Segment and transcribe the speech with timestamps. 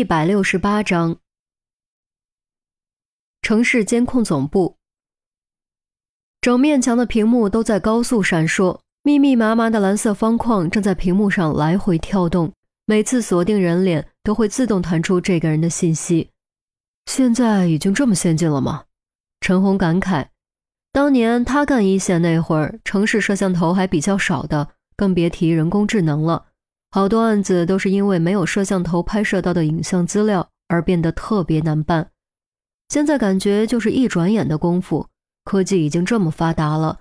[0.00, 1.18] 一百六十八章，
[3.42, 4.78] 城市监控总部，
[6.40, 12.50] 整面墙的屏幕都在高速闪烁，密密麻麻的蓝色方框正在屏幕上来回跳动。
[12.86, 16.30] 每次锁定人脸，都会自动弹出这个人的信息。
[17.04, 18.84] 现在已经这么先进了吗？
[19.42, 20.28] 陈红感慨，
[20.92, 26.46] 当年他干一线那会儿，城市摄像头还比较少的，更别提人工智能了。
[26.92, 32.10] 好多案子都是因为没有摄像头拍摄到的影像资料而变得特别难办。
[32.88, 35.06] 现在感觉就是一转眼的功夫，
[35.44, 36.98] 科技已经这么发达了，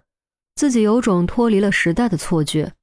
[0.56, 2.74] 自己有种脱离了时代的错觉。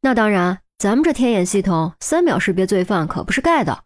[0.00, 3.84] 那当然，咱们这天眼系统三秒识别罪犯可不是盖的。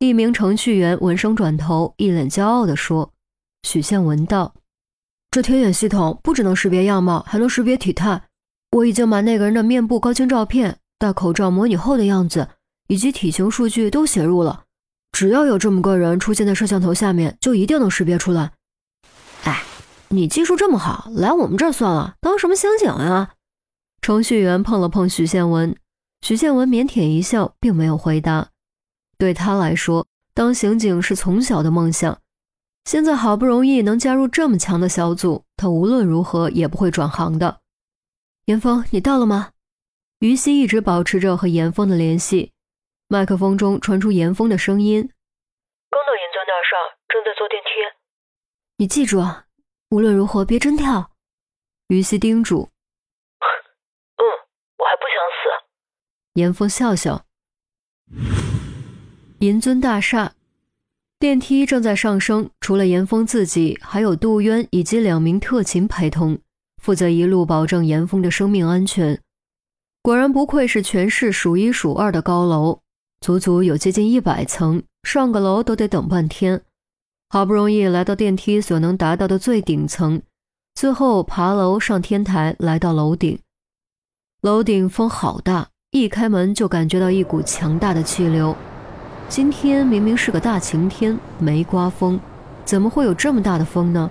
[0.00, 3.12] 一名程序员闻声转头，一脸骄傲地说
[3.62, 4.54] ：“许宪文道，
[5.30, 8.24] 这天眼系统不只能识别样貌，还能识别体态。
[8.72, 12.46] 我已经把那个人的面部高清照片。”戴口罩模拟后的样子
[12.88, 14.64] 以及体型数据都写入了，
[15.12, 18.52] 只要有这么个人出现在摄像头下面，就一定能识别出来。
[19.44, 19.62] 哎，
[20.08, 23.30] 你技术这么好，来我们这儿算了，当什么刑警啊？
[24.02, 25.74] 程序员碰了碰许宪文，
[26.20, 28.48] 许宪文腼腆一笑，并没有回答。
[29.16, 32.18] 对他来说，当刑警是从小的梦想，
[32.84, 37.60] 现在好不容易能加入这么强的小组，他无论如何也不会转行的。
[38.44, 39.48] 严峰，你到了吗？
[40.20, 42.52] 于西一直保持着和严峰的联系，
[43.08, 45.00] 麦克风中传出严峰的声音
[45.88, 46.76] ：“刚到银钻大厦，
[47.08, 47.70] 正在坐电梯。
[48.76, 49.46] 你记住啊，
[49.88, 51.12] 无论如何别真跳。”
[51.88, 52.68] 于西叮嘱。
[53.40, 54.22] “嗯，
[54.76, 55.64] 我还不想死。”
[56.38, 57.24] 严峰笑笑。
[59.38, 60.34] 银尊大厦
[61.18, 66.38] 电梯正在上升，除了严峰自己，还有杜渊以及两名特勤陪同，
[66.82, 69.22] 负责一路保证严峰的生命安全。
[70.02, 72.80] 果然不愧是全市数一数二的高楼，
[73.20, 76.62] 足足有接近一百层，上个楼都得等半天。
[77.28, 80.22] 好不容易来到电梯所能达到的最顶层，
[80.74, 83.38] 最后爬楼上天台，来到楼顶。
[84.40, 88.56] 楼顶风好大，一开门就感觉到一股强大的气流。
[89.28, 92.18] 今天明明是个大晴天，没刮风，
[92.64, 94.10] 怎么会有这么大的风呢？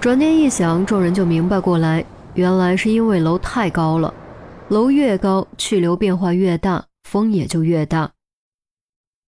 [0.00, 4.14] 转念一想，众人就明白过来，原来是因为楼太高了。
[4.68, 8.12] 楼越高，气流变化越大，风也就越大。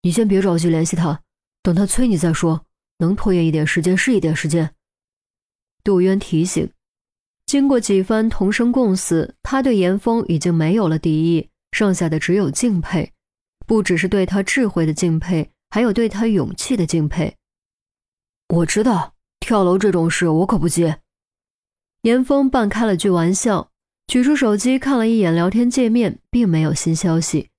[0.03, 1.23] 你先别着急联系他，
[1.63, 2.67] 等他催你再说，
[2.99, 4.75] 能拖延一点时间是一点时间。
[5.83, 6.71] 杜渊提醒。
[7.47, 13.13] 经过几番同生共死，他对严峰已经没有了敌意，剩下的只有敬佩，
[13.67, 17.37] 不只是对他智慧的敬佩，还有对他勇气的敬佩。
[18.49, 21.01] 我知道，跳楼这种事我可不接。
[22.03, 23.70] 严峰半开了句玩笑。
[24.11, 27.51] 取出手机看了一眼聊天界面，并没有新消息。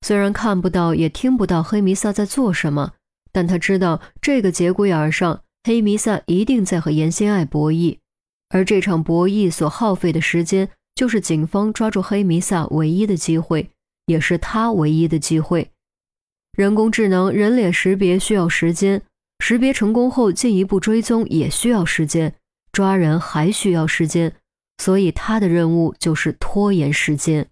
[0.00, 2.94] 虽然看不到也听不到黑弥撒在做什么，
[3.30, 7.98] 但他知道这个节骨眼上，黑弥撒一定在和严心爱博弈。
[8.48, 13.68] 而这场博弈所耗费的时间，就是警方抓住黑弥撒唯一的机会，
[14.06, 15.70] 也是他唯一的机会。
[16.56, 19.02] 人工智能人脸识别需要时间，
[19.40, 22.34] 识别成功后进一步追踪也需要时间，
[22.72, 24.32] 抓人还需要时间。
[24.80, 27.46] 所以他的任务就是拖延时间。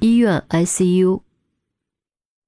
[0.00, 1.20] 医院 ICU，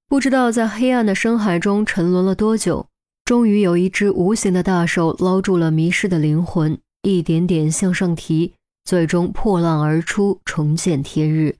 [0.09, 2.89] 不知道在黑暗的深海中沉沦了多久，
[3.25, 11.57] 终于有一只无形的大手捞住了迷失的灵魂，一点点向上提，最终破浪而出，重见天日。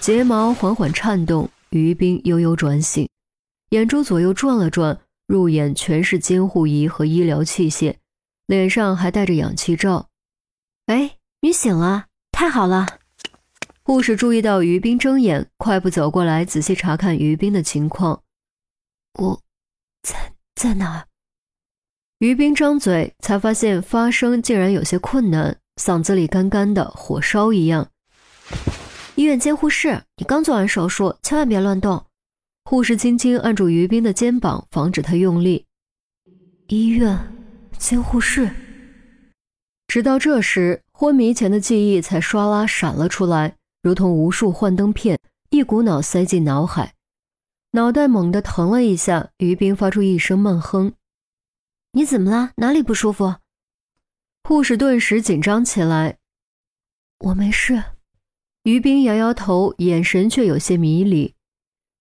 [0.00, 3.06] 睫毛缓缓颤动，于冰悠悠转醒，
[3.70, 7.96] 眼珠左右转了转，入眼全是监护仪和医疗器械。
[8.52, 10.10] 脸上还戴着氧气罩，
[10.84, 12.86] 哎，你醒了，太好了！
[13.82, 18.22] 护士注意到于冰睁眼，快步走过来，仔细查看于冰的情况。
[19.18, 19.40] 我，
[20.02, 21.06] 在在哪？
[22.18, 27.88] 于冰张嘴，才发现发声竟然有些困难，嗓子里干干的，火烧一样。
[29.14, 32.04] 医院监护室，你刚做完手术，千万别乱动。
[32.64, 35.64] 护士轻轻按住于冰的肩膀，防止他用力。
[36.68, 37.18] 医院。
[37.82, 38.48] 监护室。
[39.88, 45.18] 直到这时，昏迷前的记忆才唰啦闪了出来，如同无数幻灯片，
[45.50, 46.94] 一股脑塞进脑海。
[47.72, 50.92] 脑袋猛地疼了一下，于冰发出一声闷哼
[51.92, 52.52] ：“你怎么了？
[52.56, 53.34] 哪里不舒服？”
[54.48, 56.18] 护士顿时紧张起来
[57.18, 57.82] ：“我没事。”
[58.62, 61.34] 于冰摇摇头，眼神却有些迷离。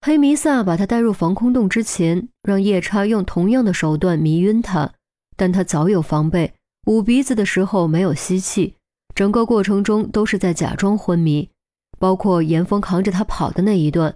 [0.01, 4.93] 黑弥撒把他带入防空洞之前，让夜叉用同样的手段迷晕他。
[5.41, 6.53] 但他早有防备，
[6.85, 8.75] 捂鼻子的时候没有吸气，
[9.15, 11.49] 整个过程中都是在假装昏迷，
[11.97, 14.15] 包括严峰扛着他跑的那一段。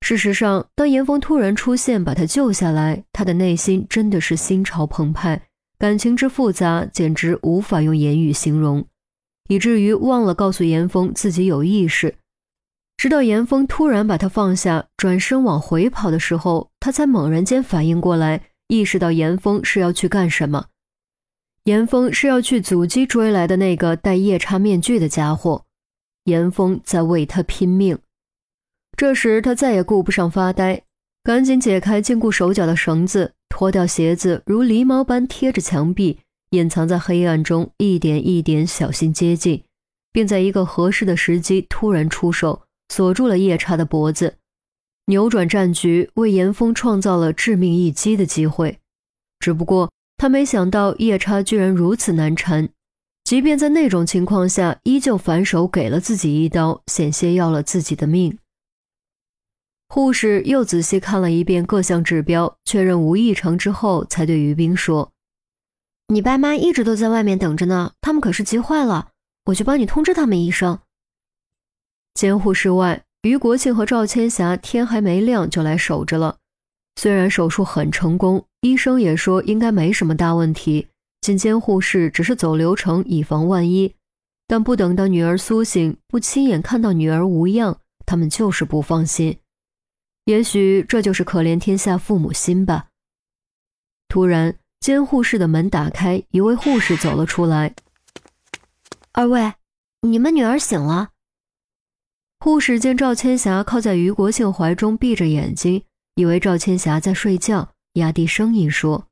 [0.00, 5.42] 事实上，当严峰突然出现把他救下来，他的内心真的是心潮澎湃，
[5.78, 8.84] 感情之复杂，简直无法用言语形容，
[9.48, 12.16] 以至于忘了告诉严峰自己有意识。
[12.96, 20.66] 直到严峰突然把他放下，转身往回跑的时候，他才猛然间反应过来，意识到严峰是要去干什么。
[21.64, 25.64] 严峰是要去阻击追来的那个戴夜叉面具的家伙。
[26.24, 27.98] 严峰在为他拼命。
[28.96, 30.82] 这时他再也顾不上发呆，
[31.22, 36.18] 赶紧解开禁锢手脚的绳子，脱掉鞋子，如狸猫般贴着墙壁，
[36.50, 39.62] 隐藏在黑暗中，一点一点小心接近，
[40.12, 42.62] 并在一个合适的时机突然出手。
[42.88, 44.36] 锁住了夜叉的脖子，
[45.06, 48.78] 扭转战局，为严峰创造了致命一击的机会。
[49.38, 52.68] 只不过他没想到夜叉居然如此难缠，
[53.24, 58.38] 即便在那种情况下，依旧反手给了自己一刀，险些要了自己的命。
[59.88, 65.12] 护士又仔细看了一遍各项指标，确认无异常之后，才对于冰说
[66.12, 69.10] ：“你爸妈一直都在外面等着呢，他们可是急坏了，
[69.44, 70.80] 我去帮你通知他们一声。”
[72.14, 76.36] 监护室外，于国庆和赵千霞天还没亮就来守着了。
[76.96, 80.88] 虽然手术很成功，医生也说应该没什么大问题，
[81.20, 83.94] 进监护室只是走流程，以防万一。
[84.46, 89.38] 但不等到女儿苏醒，不亲眼看到女儿无恙，他们就是不放心。
[90.26, 92.86] 也许这就是可怜天下父母心吧。
[94.08, 97.74] 突然，监护室的门打开，一位护士走了出来
[99.12, 99.54] ：“二位，
[100.02, 101.10] 你们女儿醒了。”
[102.38, 105.82] 护士见赵千霞靠在于国庆怀中，闭着眼睛，
[106.14, 109.06] 以为赵千霞在睡觉，压低声音说：“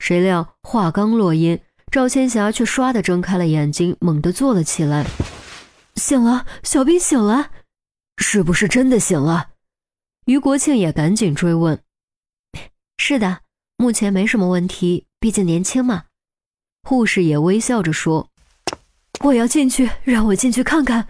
[0.00, 1.60] 谁料话刚落音，
[1.90, 5.06] 赵千霞却唰地睁开了眼睛，猛地坐了起来。
[5.94, 7.50] 醒了，小兵醒了，
[8.18, 9.50] 是不是真的醒了？”
[10.26, 11.80] 于国庆也赶紧追问
[12.98, 13.40] ：“是的，
[13.76, 16.04] 目前没什么问题，毕竟年轻嘛。”
[16.82, 18.28] 护士也微笑着说
[19.24, 21.06] ：“我要进去，让我进去看看。”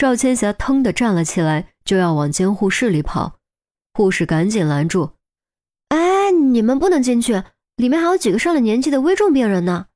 [0.00, 3.36] 赵千霞腾地站了起来，就要往监护室里跑，
[3.92, 5.10] 护士赶紧拦住
[5.92, 7.42] ：“哎，你们不能进去，
[7.76, 9.88] 里面还有几个上了年纪的危重病人呢。”“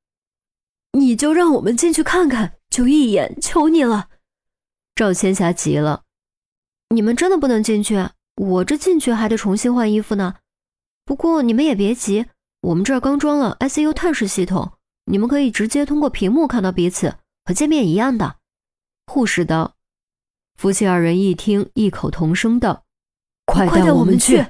[0.93, 4.11] 你就让我们进去看看，就一眼，求你了。”
[4.95, 6.03] 赵千霞急了
[6.95, 8.07] ：“你们真的不能进去？
[8.37, 10.35] 我这进去还得重新换衣服呢。
[11.07, 12.27] 不过你们也别急，
[12.61, 14.73] 我们这儿刚装了 ICU 探视系统，
[15.07, 17.15] 你们可以直接通过屏幕看到彼此，
[17.47, 18.37] 和见面一样的。”
[19.11, 19.74] 护士道。
[20.56, 22.85] 夫妻二人一听，异口同声道
[23.45, 24.45] ：“快带我们去！”